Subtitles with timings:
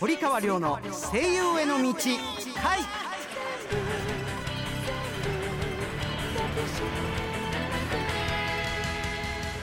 [0.00, 0.78] 堀川亮の
[1.12, 1.94] 声優への道
[2.54, 2.80] 回。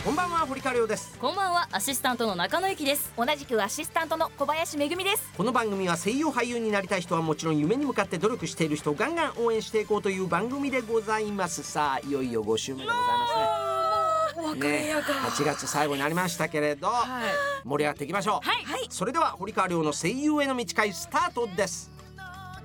[0.03, 1.17] こんばんは堀川亮です。
[1.19, 3.13] こんばんはアシスタントの中野由紀です。
[3.15, 5.31] 同じくアシスタントの小林めぐみです。
[5.37, 11.61] この番組は声優俳優になりたい人はもちろん夢に向かって努力している人をガンガン応援していこうという番組でございます。
[11.63, 13.60] さあいよいよ5週目でございますね
[14.55, 14.93] ね。
[14.95, 16.91] 8月最後になりましたけれど、
[17.63, 18.87] 盛り上がっていきましょう、はい。
[18.89, 21.91] それでは堀川亮の声優への道会スタートです。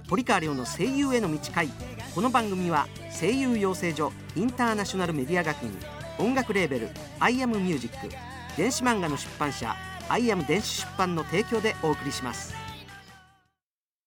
[0.09, 1.69] 堀川亮の声優への道会。
[2.15, 2.87] この番組は
[3.21, 5.79] 声優養成所インターナショナルメディア学院
[6.19, 6.89] 音楽レーベル
[7.21, 8.09] 「IAM MUSIC
[8.57, 12.55] 」電子漫画の出版社「IAM 電子出版」の提供でお送りします。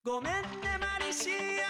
[0.04, 0.40] ごめんね
[0.80, 1.30] マリシ
[1.62, 1.69] ア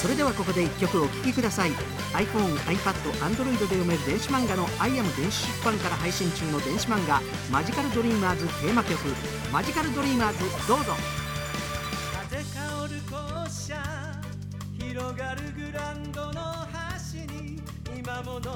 [0.00, 1.72] それではここで一曲お聴きください。
[2.14, 7.20] iPhone、iPad、Android で読める電子漫画の「アイアム電子出版」から配信中の電子漫画
[7.52, 8.98] 「マジカルドリーマーズ」テーマ曲
[9.52, 10.94] 「マジカルドリーマーズ」どうぞ。
[12.30, 13.16] 風香る校
[13.50, 13.76] 舎
[14.78, 16.40] 広がるグランドの
[16.72, 17.62] 端に
[17.94, 18.48] 今も残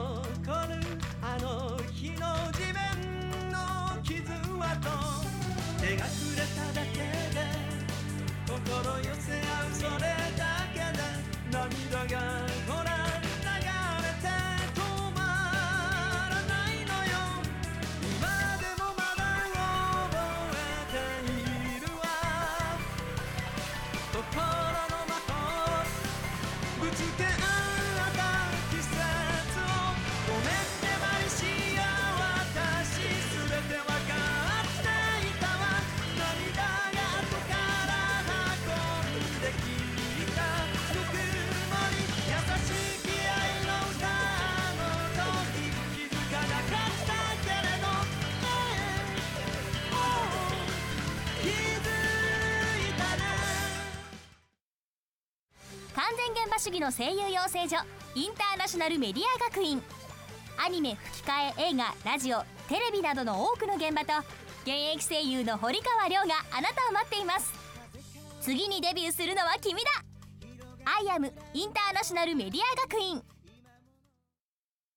[0.68, 0.80] る
[1.20, 3.58] あの日の地面の
[4.02, 4.22] 傷
[4.58, 5.34] 跡。
[5.78, 6.93] 手が触れただけ
[8.66, 9.13] 心寄
[56.84, 57.77] の声優養成所
[58.14, 59.80] インターナショナルメディア学院。
[60.62, 64.12] アニメ吹き替え映画ラジオテレビなどの多くの現場と
[64.64, 67.50] 現役声優の堀川亮があなたを待っています。
[68.42, 69.90] 次にデビューするのは君だ。
[70.84, 73.22] アイアムインターナショナルメディア学院。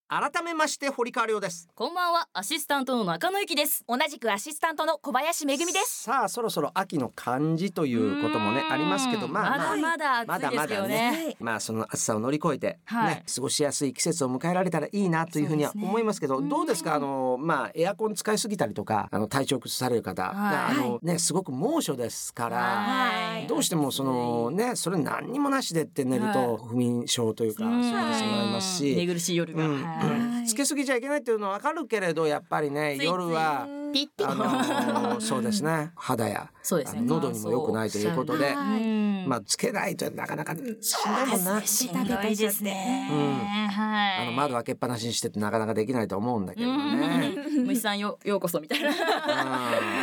[0.10, 1.68] 改めまして堀川亮です。
[1.76, 3.84] こんばんはアシスタントの中野由紀です。
[3.90, 6.04] 同じくアシスタントの小林めぐみです。
[6.04, 8.72] さあそろそろ秋の漢字ということもねうん。
[8.72, 11.36] ありますけどまあまだまだ暑いですけどね。
[11.42, 13.16] まあその暑さを乗り越えて、はい。
[13.16, 16.96] ね過ごしやすい季節を迎えられたらいいなというふうには思いますけどどうですか？
[16.96, 20.34] あのまあエアコン使いすぎたりとかあの体調崩される方、はい。
[20.34, 22.58] あのねすごく猛暑ですから。
[22.58, 23.48] はい。
[23.48, 30.37] どうしてもそのねそれ何にもなしでって寝ると不眠症というかそううんなってしまいますし、寝苦しい夜が、うん Yeah.
[30.48, 35.92] つけすぎちゃいけないっていうのはわかるけれどやっぱりね夜はピッピあの そうですね。
[35.96, 37.00] 肌やそうですね。
[37.00, 38.56] あの喉にも良くないということで、う。
[38.56, 40.72] んまあつけないとなかなかしんど
[41.24, 41.66] いもんな。
[41.66, 43.68] しんどいですね、うん。
[43.68, 47.34] はいあの窓開けっぱなしにしてってなかなかできないと思うんだけどね。
[47.58, 47.66] うん。
[47.68, 48.90] 虫さんよようこそみたいな。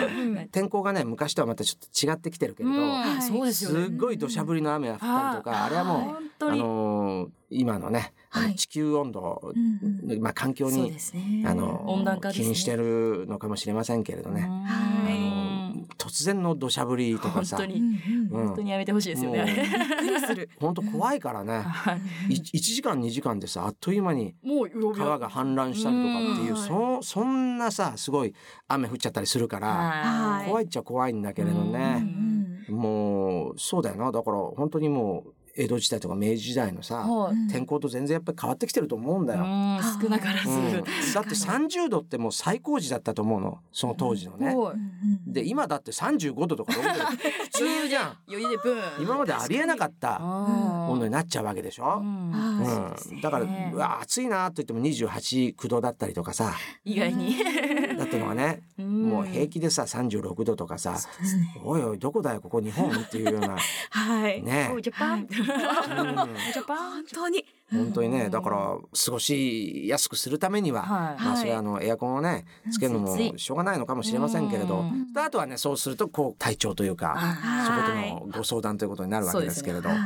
[0.06, 0.48] うん。
[0.48, 2.74] 天候がね昔とはまたちょっと違ってきてるけれど、
[3.20, 3.52] すよね。
[3.52, 8.12] すっごい土砂降りの雨が降ったりとか、あれはもうあのー今のね、
[8.56, 10.20] 地球温度、うん。
[10.20, 11.44] まあ環境に、すね。
[11.46, 12.34] あのー温暖化ね。
[12.34, 14.48] 気にしてるのかもしれませんけれどね。
[15.98, 19.46] 突然の土砂降りとかさ、本当に、うん本当にやめてほしいですよね。
[20.60, 21.60] 本当怖いからね。
[21.60, 21.94] は
[22.28, 27.02] いい1時間2時間でさあっという間にもう川が氾濫したりとかっていううん。
[27.02, 28.34] そそんなさすごい
[28.68, 30.46] 雨降っちゃったりするからはい。
[30.48, 32.04] 怖いっちゃ怖いんだけれどね。
[32.68, 34.10] もうそうだよな。
[34.10, 39.44] だから本当にもう江戸時代とか明治時代のさはい天候と全然やっぱり変わってきてると思うんだよ。
[39.44, 40.48] うん少なからず。
[40.48, 40.72] うん
[41.14, 44.54] だって30度ってもう最高時だったと思うのその当時のね。
[44.54, 44.76] はい
[45.26, 47.04] で今だって35度とか6度
[47.44, 48.16] 普通じゃん。
[48.28, 49.02] 余裕でブーン。
[49.02, 51.98] 今までありえなかった温温度になっちゃうわけでしょ？
[52.00, 56.52] うんうん、だからうわ暑いなと言っても28、9度だったりとかさ
[56.84, 57.36] 意外に。
[58.26, 60.96] だってのがね、もう平気でさ36度とかさ、
[61.62, 63.56] おいおいどこだよここ日本っていうような。
[63.90, 64.42] はい。
[64.42, 64.74] ね。
[64.82, 65.20] ジャパン？
[65.20, 65.26] うん。
[65.28, 66.92] ジャパン？
[66.92, 67.44] 本当に。
[67.70, 68.56] 本当にねだから
[69.04, 71.22] 過ごしやすくするためには、はい。
[71.22, 75.12] まあそれはあのエアコンをねつけるのもしょうがないのかもしれませんけれど、うん。
[75.12, 80.04] であとはねそうするとこう体調というか、はそことのご相談ということになるわけですけれど、そうです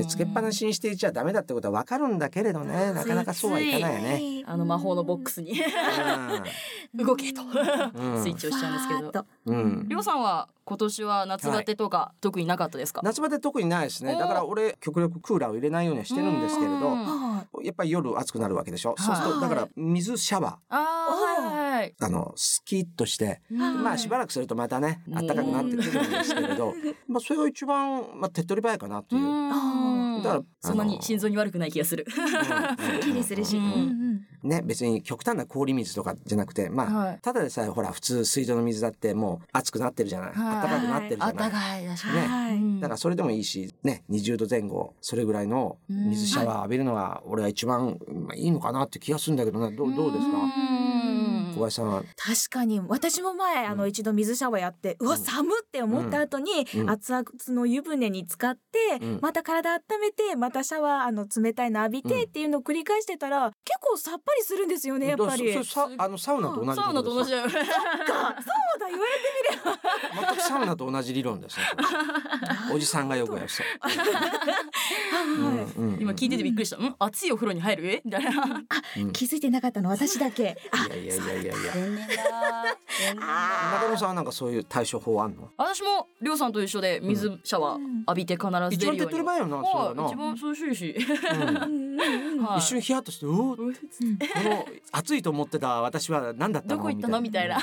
[0.00, 2.92] ねでつけっぱなしにしていちゃダメだってことはわかるんだけれどね。
[2.92, 4.42] なかなかそうはいかないよね。
[4.46, 5.54] あの魔法のボックスに。
[6.94, 8.22] 動けと、うん。
[8.22, 9.26] スイッチをしちゃうんですけど。
[9.46, 9.86] うん。
[9.88, 13.00] りょうさんは今年は夏バテとか特になかったですか？
[13.04, 14.14] 夏場で特にないですね。
[14.14, 16.90] おだから俺極力クーラーを入れないようにはしてるんですけれど
[17.62, 19.16] やっぱり夜暑くなるわけでしょ、はいそう。
[19.16, 20.80] するとだから水シャワああ
[21.50, 21.94] はいはい。
[21.98, 26.74] ーあのスキッとしてまあしばらくするとまたねうん暖かくなってくるんですけれど
[27.08, 29.89] まあそれが一番、まあ、手っ取り早いかなという。
[30.20, 30.24] うん。
[30.24, 32.06] だからそんなに心臓に悪くない気がする。
[32.08, 32.96] うん。
[32.96, 33.00] い。
[33.02, 33.56] きりするし。
[33.56, 33.64] うん。
[33.64, 34.00] うん
[34.42, 37.18] ね別に極端な氷水とかじゃなくてまあ、はい。
[37.20, 40.34] ただでさえほら普通水道の水だってもう熱くなってるじゃない、はい。
[40.34, 41.48] 暖かくなってるじあゃない。
[41.48, 42.26] ったかい確うんかに。
[42.32, 42.54] はい。
[42.54, 42.80] うん。
[42.80, 50.38] だからそれでもいいしね20度前後それぐらいの水シャワー浴びるのが俺は一番まあいいのかなって気がするんだけどねどうどうですか？
[50.38, 50.69] うん
[51.60, 52.80] 小林さんは確かに。
[52.88, 56.90] 私も前あの一度水シャワーやって、うわうん寒って思った後に、うん。
[56.90, 58.58] 熱々の湯船に浸かっ
[58.98, 59.18] て、うん。
[59.20, 62.22] また体温めてまたシャワーあの冷たいの浴びてうん。
[62.22, 65.56] っていうのを繰り返してたら結構さっぱりするんですよねやっぱり。
[65.98, 67.42] あのサウナと同じサウナと同じだよ。
[67.44, 67.64] かそうだ
[68.88, 69.10] 言われ
[70.26, 71.64] て全くサウナと同じ理論ですね
[72.72, 73.46] おじさんがよくやる
[73.80, 73.90] は。
[73.90, 73.94] い
[76.00, 76.76] 今聞いててびっくりした。
[76.76, 76.94] ん？
[76.98, 77.86] 熱いお風呂に入る？
[77.86, 78.30] えみたいな。
[78.98, 79.12] うん。
[79.12, 80.56] 気づいてなかったの私だけ。
[80.70, 81.72] あいやいやいやいやいや。
[81.72, 82.14] 天然だ。
[83.80, 85.50] 中野さんはなんかそういう対処法あんの？
[85.56, 89.10] 私もりょうさんと一緒で水シャワー浴びて必ず一番手っ出るように。
[89.10, 90.96] 取り早いよなそれはなはい一番涼しいし。
[92.58, 93.72] 一瞬ヒヤッとして「おおこの
[94.92, 97.58] 暑いと思ってた私は何だったの?」どこ行ったのみたいな。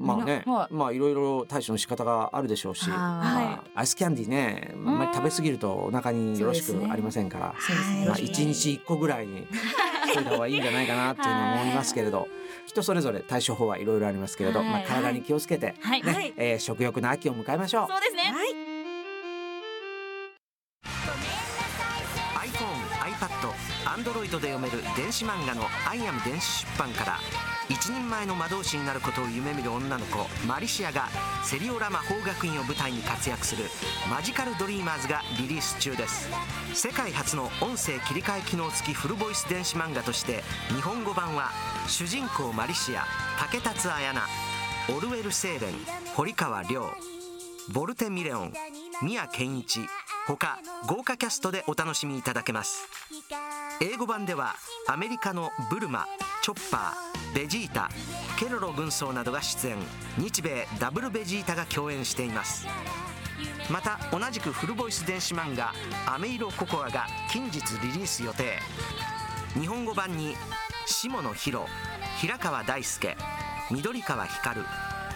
[0.00, 0.74] まあね、はい。
[0.74, 7.54] まあいろいろ対処の仕方があるでしょうし、アイスキャンディーね、あんまり食べ過ぎるとお腹によろしくありませんから、
[8.06, 9.42] まあ一日一個ぐらいに。
[9.42, 9.46] し
[10.14, 12.28] といた方がいいんじゃないかなっていうのは思いますけれど、
[12.66, 14.68] 人それぞれ対処法はいろいろありますけれど、はい。
[14.68, 16.02] まあ体に気をつけて、はい。
[16.02, 16.32] ね、はい。
[16.36, 17.88] えー食欲の秋を迎えましょう。
[17.88, 18.34] そうですね。
[22.34, 22.80] iPhone、
[23.12, 23.50] iPad、
[24.02, 27.18] Android で読める電子漫画の「IAM 電子出版」から
[27.70, 31.08] 一人前の魔導士になることを夢見る女の子マリシアが
[31.44, 33.64] セリオラ魔法学院を舞台に活躍する
[34.10, 36.28] 「マジカルドリーマーズ」がリリース中です。
[36.74, 40.42] 世界初の音声切り替え機能付きフルボイス電子漫画として
[40.74, 41.52] 日本語版は
[41.86, 43.06] 主人公マリシア
[43.38, 44.28] 竹達彩奈
[44.88, 45.74] オルウェル・セーレン
[46.16, 46.92] 堀川亮
[47.72, 48.52] ボルテ・ミレオン
[49.00, 49.86] 宮健一
[50.26, 52.88] 他豪華キャストでお楽しみいただけます。
[53.80, 54.56] 英語版では
[54.88, 56.06] アメリカのブルマ
[56.42, 57.90] チョッパーベジータ
[58.38, 59.76] ケロロ軍曹などが出演。
[60.18, 62.66] 日米ダブルベジータが共演しています。
[63.70, 65.72] また同じくフルボイス電子漫画
[66.06, 68.58] 「アメイロココア」が近日リリース予定。
[69.54, 70.36] 日本語版に
[70.86, 71.66] 下野紘
[72.18, 73.16] 平川大輔
[73.70, 74.60] 緑川光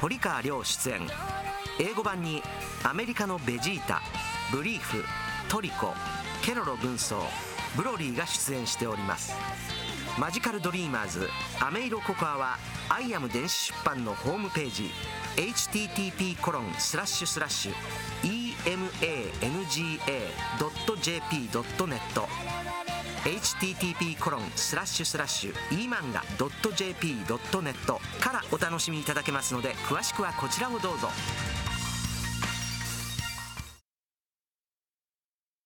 [0.00, 1.08] 堀川亮出演。
[1.81, 2.43] 英語版に
[2.84, 4.00] アメリカのベジータ
[4.52, 5.05] ブリーフ
[5.49, 5.93] トリコ
[6.43, 7.20] ケロロ軍曹
[7.76, 9.34] ブロリーが出演しております。
[10.19, 11.28] マジカルドリーマーズ
[11.61, 12.56] アメイロココアは
[12.88, 14.90] IAM 電子出版のホームページ
[15.37, 17.75] http コロンスラッシュスラッシュ
[18.62, 19.64] emanga.jp.net
[23.25, 26.22] http コロンスラッシュスラッシュ e 漫画
[26.76, 27.75] .jp.net
[28.20, 31.08] からお楽しみいただけますので詳しくはこちらをどうぞ。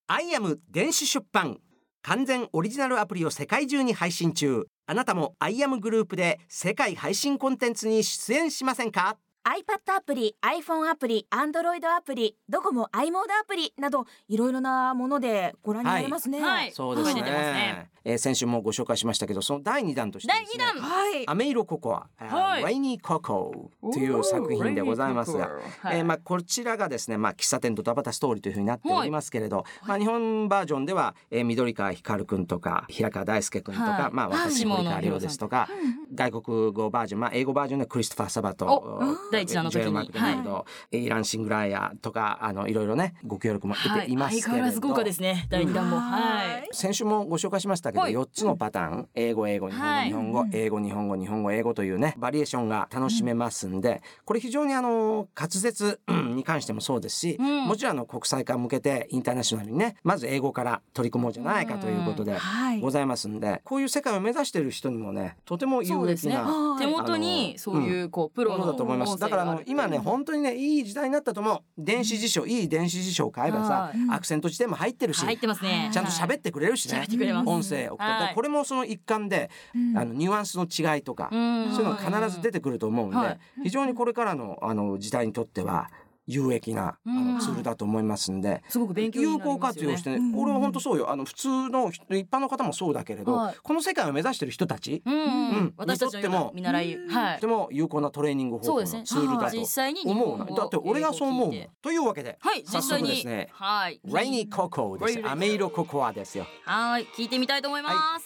[0.06, 1.58] アイアム電子出版。
[2.02, 4.64] 完全オリジナルアプリを世界中に配信中。
[4.86, 9.18] あなたもアイアムグループで世界配信コンテンツに出演しませんか？
[9.48, 16.38] iPad アプリ、iPhone アプリ、Android アプリ、ドコモ i モードアプリなどいろいろなものでご覧になれますね。
[16.38, 16.72] はい。
[16.72, 17.22] そうですね。
[17.24, 20.88] えー先週もご紹介しましたけどその第2弾としてですね第二弾。
[20.88, 21.28] はい。
[21.28, 22.64] アメイロココア、はい。
[22.64, 25.50] レイニーココという作品でございますが、
[25.92, 34.12] えーまあこちらがですねまあ喫茶店ドタバタストーリーというふうになっておりますけれど、まあ日本バージョンでは、えー、緑川光くんとか平川大輔くんとか、はい。
[34.12, 35.68] まあ私はい森川亮ですとか、
[36.14, 39.78] 外国語バージョンまあ英語バージョンでクリストファー・サバとお第一弾の時に。
[39.78, 45.46] ジョエルマクドナルド、エイラン・シングライアとかあのいろいろねご協力も得ていますけれど、相変わらず豪華ですね。
[45.48, 45.98] 第二弾も。
[45.98, 46.68] はい。
[46.72, 48.12] 先週もご紹介しましたけど、はい。
[48.12, 49.08] 4つのパターン。
[49.14, 50.06] 英語英語日本語、はい。
[50.08, 50.46] 日本語。
[50.52, 57.64] 英語日本語日本語英語というねバリエーションが楽しめますんで、これ非常にあの滑舌に関してもそうですし、うん。
[57.66, 62.80] もちろんあの国際化向けてインターナショナルにねまず英語から取り組もうじゃないかということではい。
[62.80, 66.42] ございますんで、こういう世界を目指している人にもねとても有益な。
[66.42, 69.18] はい手元にそういうこうプロのものだと思います。
[69.30, 71.60] だからあの今ね本当にねいい時代になったと思う。
[71.76, 73.98] 電子辞書いい電子辞書を買えばさはい。
[74.10, 75.90] アクセント辞典も入ってるし、入ってますね。
[75.92, 77.06] ちゃんと喋ってくれるしね。
[77.46, 78.28] 音声を送ったはい。
[78.28, 79.50] らこれもその一環で、
[79.96, 81.70] あのニュアンスの違いとか、うん。
[81.72, 83.38] そういうのが必ず出てくると思うんで、はい。
[83.64, 85.90] 非常にこれからのあの時代にとっては
[86.28, 89.58] 有益なあのツールだと思いますんで、すごく勉強に有なりますよね。
[89.58, 91.10] 効活用して、ね、俺は本当そうよ。
[91.10, 93.56] あの普通の人一般の方もそうだけれど、はい。
[93.62, 95.02] この世界を目指してる人たち。
[95.06, 95.14] うん。
[95.14, 95.26] うん、う
[95.60, 95.74] ん。
[95.78, 97.34] 私たちのような見習い、はい。
[97.36, 100.44] とても有効なトレーニング方法のツールだ実際にと思うな。
[100.44, 103.08] だって俺がそう思うというわけで、はい実早際に。
[103.08, 103.48] 速ですね。
[103.52, 104.00] はい。
[104.04, 106.46] レイニーココですレイニーアメイロココアですよ。
[106.64, 107.06] はい。
[107.16, 108.20] 聞いてみたいと思います、は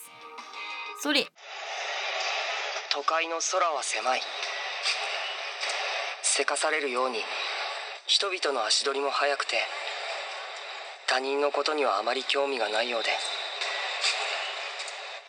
[1.01, 1.25] それ
[2.93, 4.21] 都会の空は狭い。
[6.35, 7.19] せかされるように
[8.07, 9.57] 人々の足取りも速くて
[11.07, 13.11] 他人のことにはあまり興味がないようで。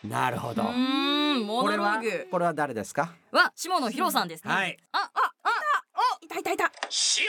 [0.07, 0.63] なるほど。
[0.63, 2.27] うーんモノこれはローグ。
[2.29, 3.13] これは誰ですか？
[3.31, 4.77] は下野紘さんですね、はい。
[4.91, 5.49] あああ
[6.21, 6.71] いたいたいた。
[6.89, 7.27] シオン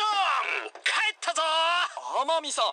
[0.82, 1.42] 帰ったぞ
[2.24, 2.64] 天海さん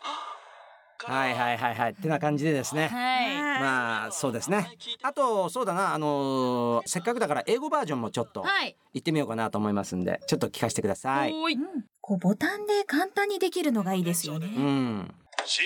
[1.08, 1.92] はいはいはいはい。
[1.92, 2.88] ってな感じでですね。
[2.88, 3.62] はい。
[3.62, 4.70] まあそうですね。
[5.04, 5.94] あとそうだな。
[5.94, 8.76] あのーせっかくだから英語バージョンもちょっとはい。
[8.94, 11.32] 行ってみようかなと思いますんでちょっと聞かせてください。
[11.34, 11.58] おーい
[12.02, 14.48] こうボタンで簡単にできるのがいいですよね。
[14.48, 15.16] うん。
[15.46, 15.64] Shion,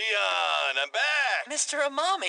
[0.76, 1.54] I'm back!
[1.54, 1.80] Mr.
[1.80, 2.28] Amami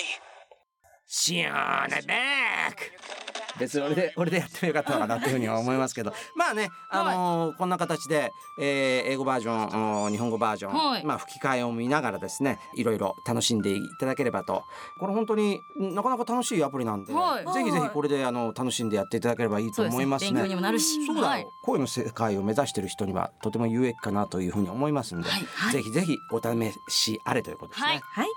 [1.09, 3.57] シオーネベック。
[3.59, 6.11] 別に俺で俺でやってもよかったのかなっていうふうには思いますけど。
[6.35, 11.05] まあねあのーこんな形で、えー英語バージョンお日本語バージョン、はい。
[11.05, 14.65] まあ吹き替えを見ながらですねいろいろ楽しんでいただければと。
[14.99, 17.53] これ本当になかなか楽しいアプリなんで、はい。
[17.53, 20.33] ぜひぜひこれであの楽しんでやっていただければいいと思いますね。
[20.33, 21.05] 勉強にもなるし。
[21.05, 21.21] そうだ。
[21.21, 21.47] よ、はい。
[21.63, 25.71] 声の世界を目指している人にはとても有益かなというふうに思いますんで、はい。
[25.71, 27.87] ぜひぜひお試しあれということですね。
[27.87, 28.01] はい。
[28.01, 28.27] はい。
[28.27, 28.36] ア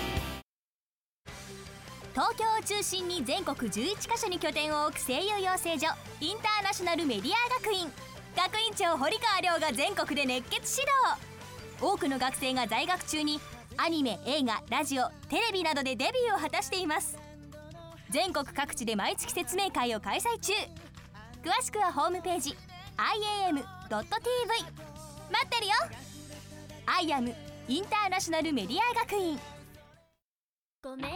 [2.11, 5.87] 東京を中心に全国11カ所に拠点を置く声優養成所
[6.19, 7.89] インターナショナルメディア学院。
[8.35, 11.81] 学院長堀川亮が全国で熱血指導。
[11.81, 13.39] 多くの学生が在学中に
[13.77, 17.17] アニメ映画ラジオテレビなどでデビューを果たしています。
[18.09, 20.53] 全国各地で毎月説明会を開催中。
[21.43, 22.55] 詳しくはホームページ
[22.97, 23.57] iam.tv
[23.97, 25.73] 待ってるよ。
[26.85, 27.33] アイアム
[27.69, 29.39] インターナショナルメディア学院。
[30.83, 31.15] ごめんなさ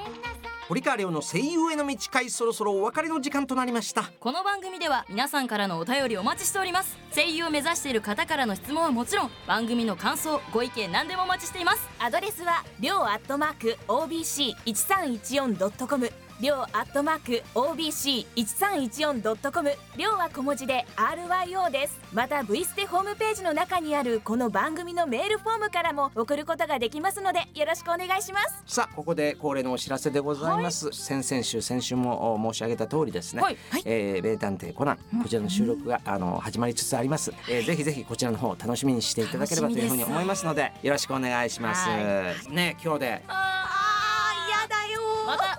[0.51, 0.54] い。
[0.67, 4.09] 堀川亮の声優への道会そろそろお別れの時間となりました。
[4.19, 6.97] この番組では皆さんからのお便りお待ちしております。
[7.13, 11.87] 声優を目指している方からの質問はもちろん番組の感想ご意見何でもお待ちしています。
[11.99, 21.97] アドレスはりょうアットマーク OBC1314.com りょうアットマーク OBC1314.com りょうは小文字で RYO です。
[22.13, 28.63] また V ステホームページの中にあるこの番組のメールフォームからも送ることができますのでよろしくお願いします。
[28.65, 33.57] さあここで恒例のお知らせでございます、先々週先週もお申し上げた通りですね、はい。
[33.85, 43.23] えー名探偵コナンこちらの収録が、あの始まりつつあります、えーぜひぜひこちらの方楽しみにしていただければというふうに思いますのでよろしくお願いします、はね今日で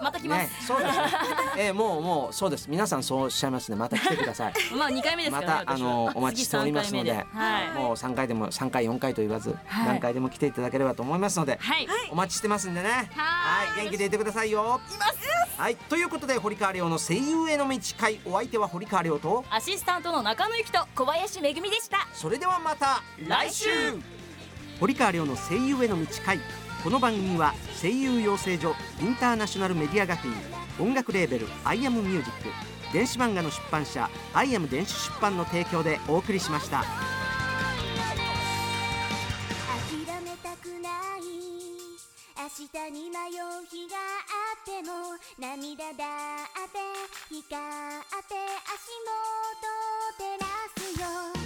[0.06, 1.04] また来ます、ねそうですね、
[1.58, 2.68] えーもうもうそうです。
[2.68, 3.76] 皆さんそうおっしゃいますね。
[3.76, 4.54] また来てください。
[4.76, 7.70] まあ2回目ですかまたあのお待ちしておりますのではい。
[7.74, 9.86] もう3回でも3回4回と言わず、はい。
[9.86, 11.88] 何回でも来ていただければと思いますので、はい。
[12.10, 13.10] お待ちしてますんでね。
[13.16, 13.82] はい。
[13.82, 14.80] 元気でいてくださいよ。
[14.92, 15.60] います。
[15.60, 15.76] はい。
[15.76, 22.06] ということで堀川亮の声優への道会お相手は堀川亮とアシスタントの中野由紀と小林めぐみでした。
[22.12, 23.68] それではまた来週。
[24.78, 26.38] 堀川亮の声優への道
[26.86, 27.52] この番組は
[27.82, 30.32] 声優養成所インターナショナルメディア学院
[30.78, 32.48] 音楽レーベル「アイアムミュージック
[32.92, 36.84] 電子漫画の出版社「アイアム電子出版」の提供でお送りしました。
[36.84, 36.86] 諦
[40.22, 41.22] めたくない
[42.36, 45.96] 明日に迷う日があっても涙だっ
[46.70, 46.78] て
[47.28, 47.50] 光っ
[48.28, 49.66] て足元
[50.18, 51.45] 照らすよ